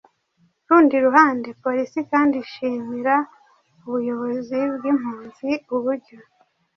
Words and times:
rundi 0.67 0.95
ruhande 1.05 1.47
Polisi 1.63 1.99
kandi 2.11 2.35
ishimira 2.45 3.15
ubuyobozi 3.85 4.59
bw’impunzi 4.75 5.49
uburyo 5.75 6.17